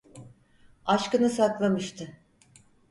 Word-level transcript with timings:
Aşkını 0.85 1.29
saklamıştı. 1.29 2.07